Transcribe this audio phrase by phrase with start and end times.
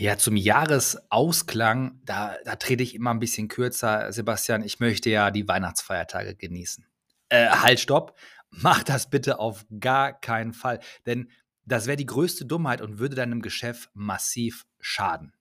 [0.00, 4.10] Ja, zum Jahresausklang, da, da trete ich immer ein bisschen kürzer.
[4.14, 6.86] Sebastian, ich möchte ja die Weihnachtsfeiertage genießen.
[7.28, 8.16] Äh, halt, stopp.
[8.48, 10.80] Mach das bitte auf gar keinen Fall.
[11.04, 11.28] Denn
[11.66, 15.34] das wäre die größte Dummheit und würde deinem Geschäft massiv schaden.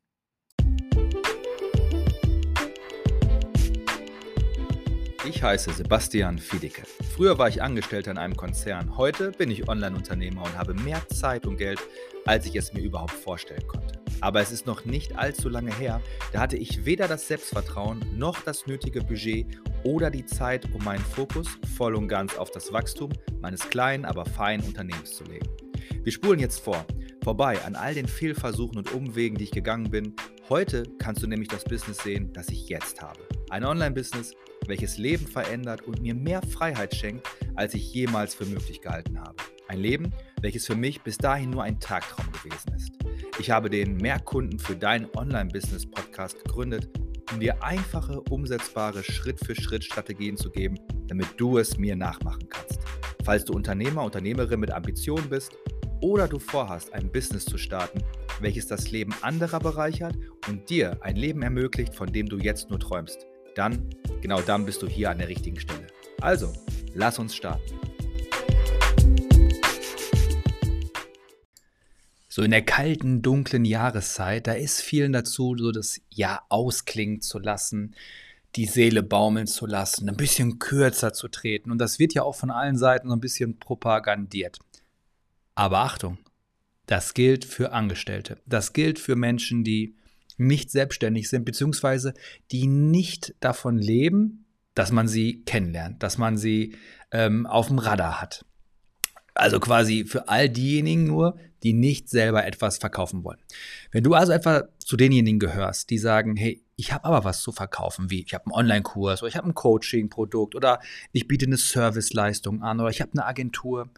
[5.25, 6.83] Ich heiße Sebastian Fiedicke.
[7.15, 8.97] Früher war ich Angestellter in einem Konzern.
[8.97, 11.79] Heute bin ich Online-Unternehmer und habe mehr Zeit und Geld,
[12.25, 13.99] als ich es mir überhaupt vorstellen konnte.
[14.21, 16.01] Aber es ist noch nicht allzu lange her,
[16.33, 19.47] da hatte ich weder das Selbstvertrauen noch das nötige Budget
[19.83, 23.11] oder die Zeit, um meinen Fokus voll und ganz auf das Wachstum
[23.41, 25.47] meines kleinen, aber feinen Unternehmens zu legen.
[26.03, 26.85] Wir spulen jetzt vor,
[27.23, 30.15] vorbei an all den Fehlversuchen und Umwegen, die ich gegangen bin.
[30.49, 33.19] Heute kannst du nämlich das Business sehen, das ich jetzt habe.
[33.49, 34.33] Ein Online-Business,
[34.65, 39.35] welches Leben verändert und mir mehr Freiheit schenkt, als ich jemals für möglich gehalten habe.
[39.67, 42.98] Ein Leben, welches für mich bis dahin nur ein Tagtraum gewesen ist.
[43.39, 46.89] Ich habe den Mehrkunden für dein Online-Business-Podcast gegründet,
[47.31, 50.77] um dir einfache, umsetzbare Schritt-für-Schritt-Strategien zu geben,
[51.07, 52.79] damit du es mir nachmachen kannst.
[53.23, 55.53] Falls du Unternehmer, Unternehmerin mit Ambitionen bist
[56.01, 58.03] oder du vorhast, ein Business zu starten,
[58.41, 60.17] welches das Leben anderer bereichert
[60.49, 64.81] und dir ein Leben ermöglicht, von dem du jetzt nur träumst, dann, genau dann bist
[64.81, 65.87] du hier an der richtigen Stelle.
[66.19, 66.51] Also,
[66.93, 67.88] lass uns starten.
[72.31, 77.39] So in der kalten, dunklen Jahreszeit, da ist vielen dazu, so das Jahr ausklingen zu
[77.39, 77.95] lassen,
[78.55, 81.71] die Seele baumeln zu lassen, ein bisschen kürzer zu treten.
[81.71, 84.59] Und das wird ja auch von allen Seiten so ein bisschen propagandiert.
[85.55, 86.19] Aber Achtung,
[86.85, 88.39] das gilt für Angestellte.
[88.45, 89.95] Das gilt für Menschen, die
[90.37, 92.13] nicht selbstständig sind, beziehungsweise
[92.51, 96.75] die nicht davon leben, dass man sie kennenlernt, dass man sie
[97.11, 98.45] ähm, auf dem Radar hat.
[99.33, 103.39] Also quasi für all diejenigen nur, die nicht selber etwas verkaufen wollen.
[103.91, 107.51] Wenn du also etwa zu denjenigen gehörst, die sagen, hey, ich habe aber was zu
[107.51, 110.79] verkaufen, wie ich habe einen Online-Kurs oder ich habe ein Coaching-Produkt oder
[111.11, 113.89] ich biete eine Serviceleistung an oder ich habe eine Agentur,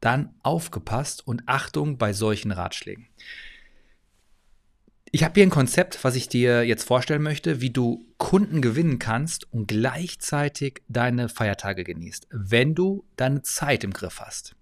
[0.00, 3.08] dann aufgepasst und Achtung bei solchen Ratschlägen.
[5.12, 8.98] Ich habe hier ein Konzept, was ich dir jetzt vorstellen möchte, wie du Kunden gewinnen
[8.98, 14.55] kannst und gleichzeitig deine Feiertage genießt, wenn du deine Zeit im Griff hast.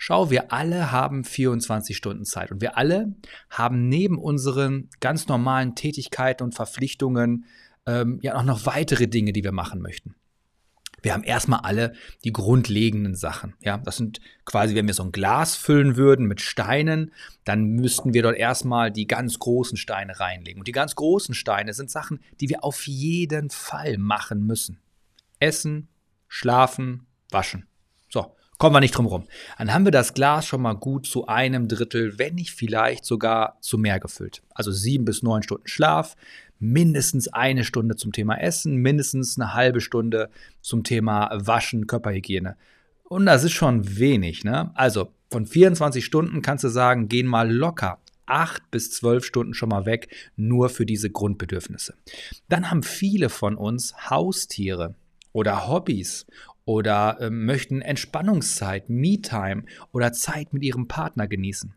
[0.00, 3.16] Schau, wir alle haben 24 Stunden Zeit und wir alle
[3.50, 7.46] haben neben unseren ganz normalen Tätigkeiten und Verpflichtungen
[7.84, 10.14] ähm, ja auch noch weitere Dinge, die wir machen möchten.
[11.02, 11.94] Wir haben erstmal alle
[12.24, 13.54] die grundlegenden Sachen.
[13.60, 17.12] Ja, das sind quasi, wenn wir so ein Glas füllen würden mit Steinen,
[17.44, 20.60] dann müssten wir dort erstmal die ganz großen Steine reinlegen.
[20.60, 24.80] Und die ganz großen Steine sind Sachen, die wir auf jeden Fall machen müssen.
[25.38, 25.88] Essen,
[26.26, 27.66] schlafen, waschen.
[28.08, 29.24] So, kommen wir nicht drum rum.
[29.56, 33.56] Dann haben wir das Glas schon mal gut zu einem Drittel, wenn nicht vielleicht sogar
[33.60, 34.42] zu mehr gefüllt.
[34.50, 36.16] Also sieben bis neun Stunden Schlaf,
[36.58, 40.28] mindestens eine Stunde zum Thema Essen, mindestens eine halbe Stunde
[40.60, 42.56] zum Thema Waschen, Körperhygiene.
[43.04, 44.44] Und das ist schon wenig.
[44.44, 44.70] Ne?
[44.74, 47.98] Also von 24 Stunden kannst du sagen, gehen mal locker
[48.28, 51.94] acht bis zwölf Stunden schon mal weg, nur für diese Grundbedürfnisse.
[52.48, 54.94] Dann haben viele von uns Haustiere
[55.32, 56.26] oder Hobbys
[56.68, 61.72] oder äh, möchten Entspannungszeit, Me-Time oder Zeit mit ihrem Partner genießen.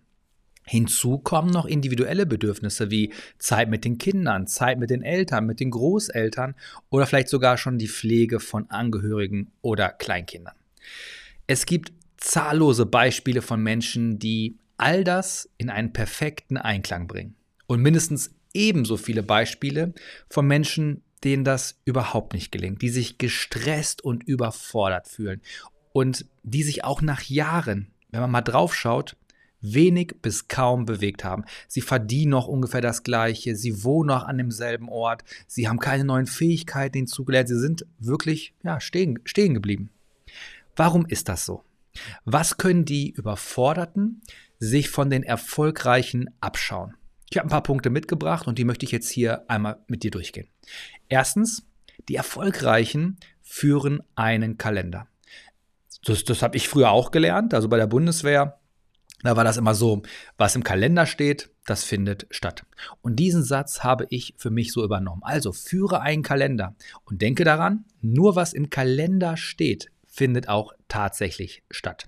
[0.65, 5.61] Hinzu kommen noch individuelle Bedürfnisse wie Zeit mit den Kindern, Zeit mit den Eltern, mit
[5.61, 6.55] den Großeltern
[6.89, 10.55] oder vielleicht sogar schon die Pflege von Angehörigen oder Kleinkindern.
[11.47, 17.35] Es gibt zahllose Beispiele von Menschen, die all das in einen perfekten Einklang bringen.
[17.65, 19.93] Und mindestens ebenso viele Beispiele
[20.29, 25.41] von Menschen, denen das überhaupt nicht gelingt, die sich gestresst und überfordert fühlen
[25.93, 29.15] und die sich auch nach Jahren, wenn man mal drauf schaut,
[29.61, 31.45] wenig bis kaum bewegt haben.
[31.67, 36.03] Sie verdienen noch ungefähr das Gleiche, sie wohnen noch an demselben Ort, sie haben keine
[36.03, 39.91] neuen Fähigkeiten hinzugelernt, sie sind wirklich ja, stehen, stehen geblieben.
[40.75, 41.63] Warum ist das so?
[42.25, 44.21] Was können die Überforderten
[44.59, 46.95] sich von den Erfolgreichen abschauen?
[47.31, 50.11] Ich habe ein paar Punkte mitgebracht und die möchte ich jetzt hier einmal mit dir
[50.11, 50.47] durchgehen.
[51.09, 51.65] Erstens,
[52.09, 55.07] die Erfolgreichen führen einen Kalender.
[56.03, 57.53] Das, das habe ich früher auch gelernt.
[57.53, 58.61] Also bei der Bundeswehr
[59.23, 60.01] da war das immer so,
[60.37, 62.65] was im Kalender steht, das findet statt.
[63.01, 65.21] Und diesen Satz habe ich für mich so übernommen.
[65.23, 66.75] Also führe einen Kalender
[67.05, 72.07] und denke daran, nur was im Kalender steht, findet auch tatsächlich statt.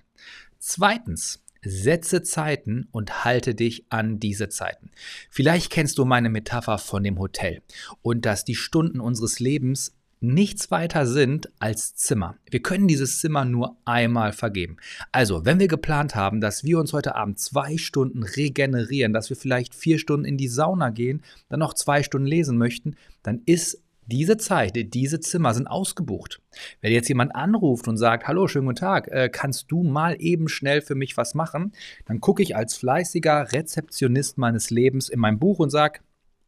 [0.58, 4.90] Zweitens, setze Zeiten und halte dich an diese Zeiten.
[5.30, 7.62] Vielleicht kennst du meine Metapher von dem Hotel
[8.02, 12.36] und dass die Stunden unseres Lebens nichts weiter sind als Zimmer.
[12.50, 14.78] Wir können dieses Zimmer nur einmal vergeben.
[15.12, 19.36] Also, wenn wir geplant haben, dass wir uns heute Abend zwei Stunden regenerieren, dass wir
[19.36, 23.83] vielleicht vier Stunden in die Sauna gehen, dann noch zwei Stunden lesen möchten, dann ist
[24.06, 26.40] diese Zeit, diese Zimmer sind ausgebucht.
[26.80, 30.48] Wenn jetzt jemand anruft und sagt, hallo, schönen guten Tag, äh, kannst du mal eben
[30.48, 31.72] schnell für mich was machen?
[32.06, 36.00] Dann gucke ich als fleißiger Rezeptionist meines Lebens in mein Buch und sage,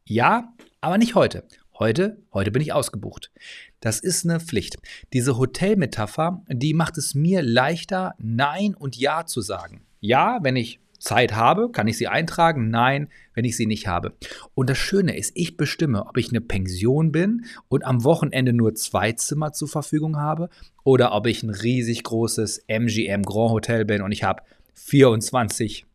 [0.05, 1.43] ja, aber nicht heute.
[1.79, 3.31] Heute, heute bin ich ausgebucht.
[3.81, 4.77] Das ist eine Pflicht.
[5.13, 9.85] Diese Hotelmetapher, die macht es mir leichter, Nein und Ja zu sagen.
[9.99, 12.69] Ja, wenn ich Zeit habe, kann ich sie eintragen.
[12.69, 14.13] Nein, wenn ich sie nicht habe.
[14.55, 18.75] Und das Schöne ist, ich bestimme, ob ich eine Pension bin und am Wochenende nur
[18.75, 20.49] zwei Zimmer zur Verfügung habe
[20.83, 24.41] oder ob ich ein riesig großes MGM Grand Hotel bin und ich habe
[24.73, 25.85] 24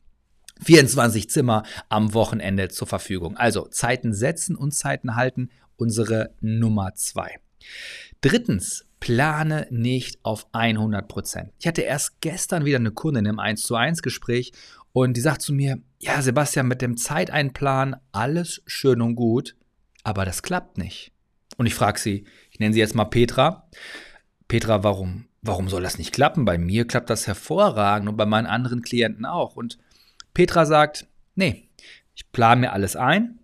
[0.65, 3.37] 24 Zimmer am Wochenende zur Verfügung.
[3.37, 7.39] Also Zeiten setzen und Zeiten halten, unsere Nummer zwei.
[8.21, 11.51] Drittens, plane nicht auf 100 Prozent.
[11.59, 14.53] Ich hatte erst gestern wieder eine Kundin im 1 zu 1 Gespräch
[14.93, 19.57] und die sagt zu mir, ja Sebastian, mit dem Zeiteinplan alles schön und gut,
[20.03, 21.13] aber das klappt nicht.
[21.57, 23.69] Und ich frage sie, ich nenne sie jetzt mal Petra.
[24.49, 25.27] Petra, warum?
[25.43, 26.45] Warum soll das nicht klappen?
[26.45, 29.57] Bei mir klappt das hervorragend und bei meinen anderen Klienten auch.
[29.57, 29.79] Und
[30.35, 31.69] Petra sagt, nee,
[32.15, 33.39] ich plane mir alles ein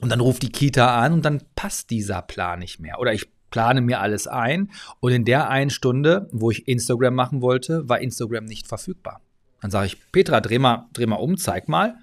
[0.00, 3.00] und dann ruft die Kita an und dann passt dieser Plan nicht mehr.
[3.00, 7.40] Oder ich plane mir alles ein und in der einen Stunde, wo ich Instagram machen
[7.40, 9.22] wollte, war Instagram nicht verfügbar.
[9.60, 11.96] Dann sage ich, Petra, dreh mal, dreh mal um, zeig mal.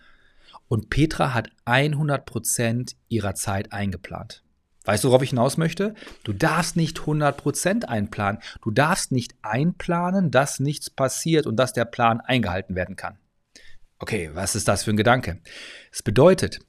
[0.68, 4.44] Und Petra hat 100% ihrer Zeit eingeplant.
[4.86, 5.96] Weißt du, worauf ich hinaus möchte?
[6.24, 8.42] Du darfst nicht 100% einplanen.
[8.62, 13.18] Du darfst nicht einplanen, dass nichts passiert und dass der Plan eingehalten werden kann.
[13.98, 15.40] Okay, was ist das für ein Gedanke?
[15.92, 16.60] Es bedeutet,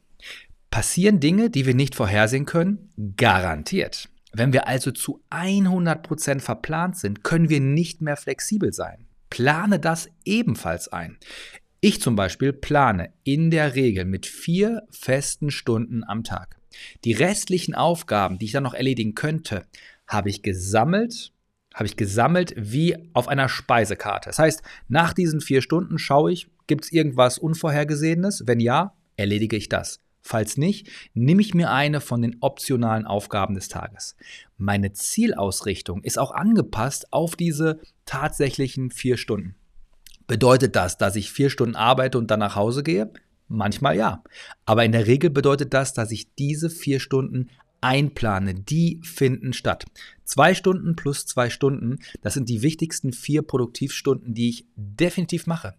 [0.70, 2.92] passieren Dinge, die wir nicht vorhersehen können?
[3.16, 4.08] Garantiert.
[4.32, 9.05] Wenn wir also zu 100% verplant sind, können wir nicht mehr flexibel sein.
[9.30, 11.18] Plane das ebenfalls ein.
[11.80, 16.56] Ich zum Beispiel plane in der Regel mit vier festen Stunden am Tag.
[17.04, 19.66] Die restlichen Aufgaben, die ich dann noch erledigen könnte,
[20.06, 21.32] habe ich gesammelt
[21.76, 24.30] habe ich gesammelt wie auf einer Speisekarte.
[24.30, 28.44] Das heißt, nach diesen vier Stunden schaue ich, gibt es irgendwas Unvorhergesehenes?
[28.46, 30.00] Wenn ja, erledige ich das.
[30.26, 34.16] Falls nicht, nehme ich mir eine von den optionalen Aufgaben des Tages.
[34.56, 39.54] Meine Zielausrichtung ist auch angepasst auf diese tatsächlichen vier Stunden.
[40.26, 43.12] Bedeutet das, dass ich vier Stunden arbeite und dann nach Hause gehe?
[43.46, 44.24] Manchmal ja.
[44.64, 47.48] Aber in der Regel bedeutet das, dass ich diese vier Stunden
[47.86, 49.84] einplane, die finden statt.
[50.24, 55.74] Zwei Stunden plus zwei Stunden, das sind die wichtigsten vier Produktivstunden, die ich definitiv mache.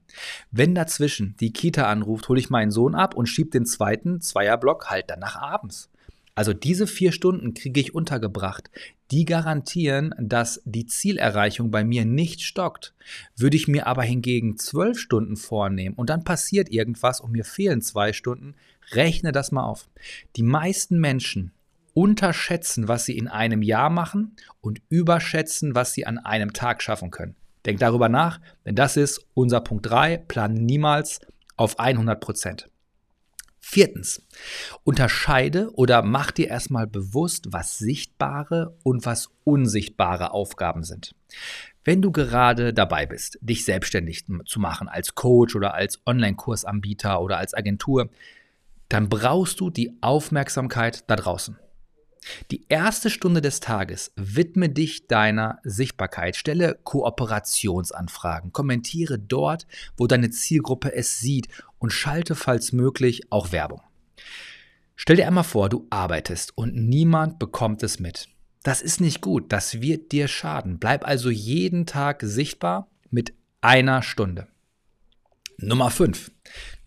[0.49, 4.89] Wenn dazwischen die Kita anruft, hole ich meinen Sohn ab und schiebe den zweiten Zweierblock
[4.89, 5.89] halt dann nach abends.
[6.33, 8.69] Also diese vier Stunden kriege ich untergebracht.
[9.11, 12.93] Die garantieren, dass die Zielerreichung bei mir nicht stockt.
[13.35, 17.81] Würde ich mir aber hingegen zwölf Stunden vornehmen und dann passiert irgendwas und mir fehlen
[17.81, 18.53] zwei Stunden,
[18.91, 19.89] rechne das mal auf.
[20.35, 21.51] Die meisten Menschen
[21.97, 27.09] unterschätzen, was sie in einem Jahr machen und überschätzen, was sie an einem Tag schaffen
[27.09, 27.35] können.
[27.65, 31.21] Denk darüber nach, denn das ist unser Punkt 3, plan niemals
[31.55, 32.69] auf 100 Prozent.
[33.59, 34.21] Viertens,
[34.83, 41.15] unterscheide oder mach dir erstmal bewusst, was sichtbare und was unsichtbare Aufgaben sind.
[41.83, 47.39] Wenn du gerade dabei bist, dich selbstständig zu machen als Coach oder als Online-Kursanbieter oder
[47.39, 48.11] als Agentur,
[48.87, 51.57] dann brauchst du die Aufmerksamkeit da draußen.
[52.51, 60.29] Die erste Stunde des Tages widme dich deiner Sichtbarkeit, stelle Kooperationsanfragen, kommentiere dort, wo deine
[60.29, 61.47] Zielgruppe es sieht
[61.79, 63.81] und schalte falls möglich auch Werbung.
[64.95, 68.29] Stell dir einmal vor, du arbeitest und niemand bekommt es mit.
[68.63, 70.79] Das ist nicht gut, das wird dir schaden.
[70.79, 74.47] Bleib also jeden Tag sichtbar mit einer Stunde.
[75.59, 76.31] Nummer 5.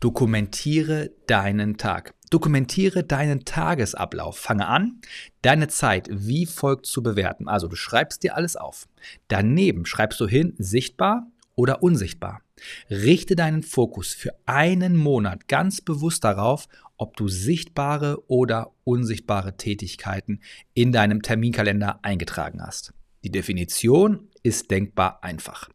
[0.00, 2.14] Dokumentiere deinen Tag.
[2.30, 4.38] Dokumentiere deinen Tagesablauf.
[4.38, 5.00] Fange an,
[5.42, 7.48] deine Zeit wie folgt zu bewerten.
[7.48, 8.88] Also du schreibst dir alles auf.
[9.28, 12.42] Daneben schreibst du hin, sichtbar oder unsichtbar.
[12.88, 20.40] Richte deinen Fokus für einen Monat ganz bewusst darauf, ob du sichtbare oder unsichtbare Tätigkeiten
[20.74, 22.92] in deinem Terminkalender eingetragen hast.
[23.24, 25.68] Die Definition ist denkbar einfach.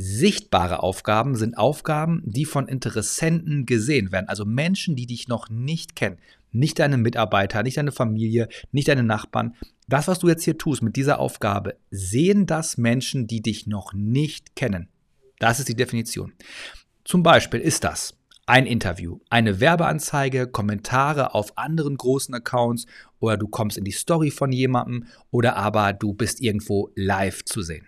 [0.00, 5.96] Sichtbare Aufgaben sind Aufgaben, die von Interessenten gesehen werden, also Menschen, die dich noch nicht
[5.96, 6.18] kennen.
[6.52, 9.56] Nicht deine Mitarbeiter, nicht deine Familie, nicht deine Nachbarn.
[9.88, 13.92] Das, was du jetzt hier tust mit dieser Aufgabe, sehen das Menschen, die dich noch
[13.92, 14.88] nicht kennen.
[15.40, 16.32] Das ist die Definition.
[17.04, 18.14] Zum Beispiel ist das
[18.46, 22.86] Ein Interview, eine Werbeanzeige, Kommentare auf anderen großen Accounts
[23.18, 27.62] oder du kommst in die Story von jemandem oder aber du bist irgendwo live zu
[27.62, 27.84] sehen.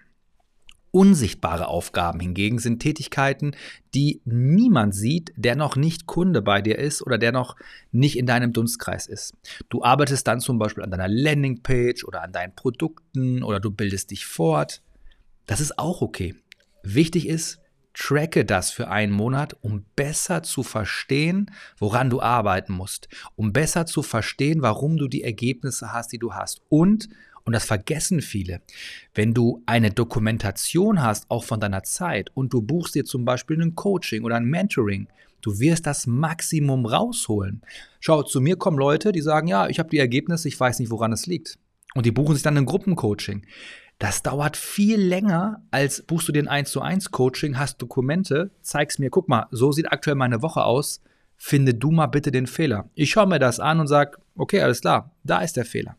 [0.92, 3.52] Unsichtbare Aufgaben hingegen sind Tätigkeiten,
[3.94, 7.56] die niemand sieht, der noch nicht Kunde bei dir ist oder der noch
[7.92, 9.34] nicht in deinem Dunstkreis ist.
[9.68, 14.10] Du arbeitest dann zum Beispiel an deiner Landingpage oder an deinen Produkten oder du bildest
[14.10, 14.82] dich fort.
[15.46, 16.34] Das ist auch okay.
[16.82, 17.60] Wichtig ist,
[17.92, 23.84] Tracke das für einen Monat, um besser zu verstehen, woran du arbeiten musst, um besser
[23.84, 26.62] zu verstehen, warum du die Ergebnisse hast, die du hast.
[26.68, 27.08] Und,
[27.50, 28.60] und das vergessen viele,
[29.12, 33.60] wenn du eine Dokumentation hast, auch von deiner Zeit, und du buchst dir zum Beispiel
[33.60, 35.08] ein Coaching oder ein Mentoring,
[35.42, 37.62] Du wirst das Maximum rausholen.
[37.98, 40.90] Schau, zu mir kommen Leute, die sagen, ja, ich habe die Ergebnisse, ich weiß nicht,
[40.90, 41.58] woran es liegt.
[41.94, 43.46] Und die buchen sich dann ein Gruppencoaching.
[43.98, 48.98] Das dauert viel länger, als buchst du den 1 zu 1 Coaching, hast Dokumente, zeigst
[48.98, 51.02] mir, guck mal, so sieht aktuell meine Woche aus,
[51.38, 52.90] finde du mal bitte den Fehler.
[52.94, 55.96] Ich schaue mir das an und sage, okay, alles klar, da ist der Fehler.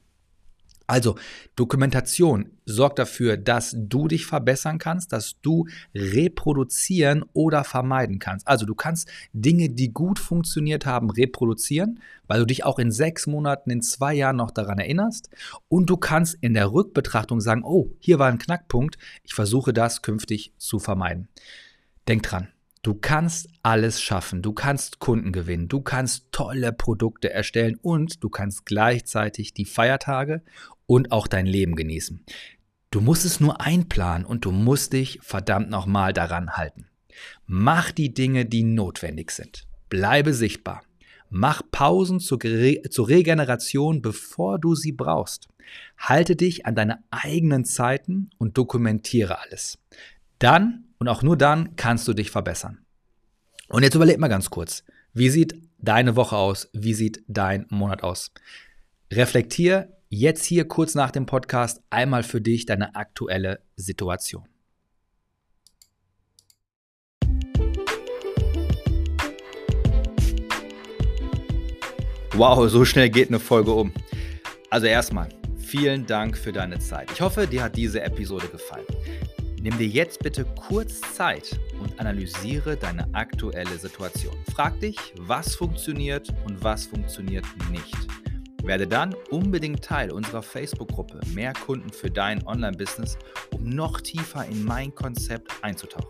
[0.91, 1.15] Also
[1.55, 8.45] Dokumentation sorgt dafür, dass du dich verbessern kannst, dass du reproduzieren oder vermeiden kannst.
[8.45, 13.25] Also du kannst Dinge, die gut funktioniert haben, reproduzieren, weil du dich auch in sechs
[13.25, 15.29] Monaten, in zwei Jahren noch daran erinnerst.
[15.69, 20.01] Und du kannst in der Rückbetrachtung sagen, oh, hier war ein Knackpunkt, ich versuche das
[20.01, 21.29] künftig zu vermeiden.
[22.09, 22.49] Denk dran,
[22.83, 24.41] Du kannst alles schaffen.
[24.41, 25.67] Du kannst Kunden gewinnen.
[25.67, 30.41] Du kannst tolle Produkte erstellen und du kannst gleichzeitig die Feiertage
[30.87, 32.25] und auch dein Leben genießen.
[32.89, 36.87] Du musst es nur einplanen und du musst dich verdammt nochmal daran halten.
[37.45, 39.67] Mach die Dinge, die notwendig sind.
[39.89, 40.81] Bleibe sichtbar.
[41.29, 42.39] Mach Pausen zur,
[42.89, 45.47] zur Regeneration, bevor du sie brauchst.
[45.97, 49.77] Halte dich an deine eigenen Zeiten und dokumentiere alles.
[50.39, 52.85] Dann und auch nur dann kannst du dich verbessern.
[53.69, 56.69] Und jetzt überleg mal ganz kurz, wie sieht deine Woche aus?
[56.73, 58.31] Wie sieht dein Monat aus?
[59.11, 64.47] Reflektier jetzt hier kurz nach dem Podcast einmal für dich deine aktuelle Situation.
[72.33, 73.91] Wow, so schnell geht eine Folge um.
[74.69, 77.09] Also erstmal, vielen Dank für deine Zeit.
[77.11, 78.85] Ich hoffe, dir hat diese Episode gefallen.
[79.63, 84.33] Nimm dir jetzt bitte kurz Zeit und analysiere deine aktuelle Situation.
[84.55, 87.95] Frag dich, was funktioniert und was funktioniert nicht.
[88.63, 93.19] Werde dann unbedingt Teil unserer Facebook-Gruppe Mehr Kunden für dein Online-Business,
[93.53, 96.09] um noch tiefer in mein Konzept einzutauchen.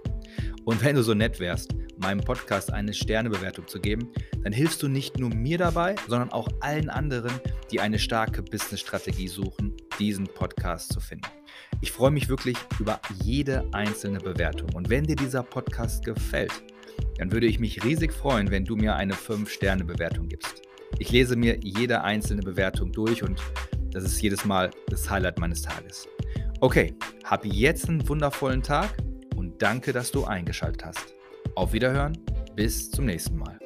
[0.64, 4.14] Und wenn du so nett wärst, meinem Podcast eine Sternebewertung zu geben,
[4.46, 7.34] dann hilfst du nicht nur mir dabei, sondern auch allen anderen,
[7.70, 11.28] die eine starke Business-Strategie suchen, diesen Podcast zu finden.
[11.82, 14.74] Ich freue mich wirklich über jede einzelne Bewertung.
[14.74, 16.52] Und wenn dir dieser Podcast gefällt,
[17.18, 20.62] dann würde ich mich riesig freuen, wenn du mir eine 5-Sterne-Bewertung gibst.
[21.00, 23.42] Ich lese mir jede einzelne Bewertung durch und
[23.92, 26.08] das ist jedes Mal das Highlight meines Tages.
[26.60, 28.90] Okay, hab jetzt einen wundervollen Tag
[29.36, 31.16] und danke, dass du eingeschaltet hast.
[31.56, 32.18] Auf Wiederhören,
[32.56, 33.61] bis zum nächsten Mal.